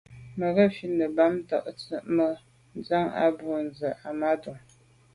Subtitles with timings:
[0.37, 2.29] Mə̀ gə ̀fít nə̀ bɑ́mə́ tà' nsí mə̄
[2.85, 3.45] gə́ cɛ̌d yə́ bú
[3.77, 4.57] cɛ̌d Ahmadou.